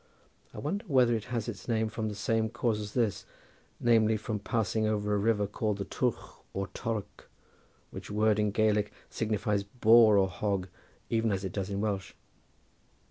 I 0.51 0.57
wonder 0.57 0.83
whether 0.87 1.13
it 1.15 1.25
has 1.25 1.47
its 1.47 1.67
name 1.67 1.87
from 1.87 2.09
the 2.09 2.15
same 2.15 2.49
cause 2.49 2.79
as 2.79 2.93
this, 2.95 3.23
namely, 3.79 4.17
from 4.17 4.39
passing 4.39 4.87
over 4.87 5.13
a 5.13 5.17
river 5.19 5.45
called 5.45 5.77
the 5.77 5.85
Twrch 5.85 6.39
or 6.55 6.69
Torck, 6.69 7.29
which 7.91 8.09
word 8.09 8.39
in 8.39 8.49
Gaelic 8.49 8.91
signifies 9.11 9.61
boar 9.61 10.17
or 10.17 10.27
hog 10.27 10.69
even 11.11 11.31
as 11.31 11.45
it 11.45 11.51
does 11.51 11.69
in 11.69 11.81
Welsh." 11.81 12.13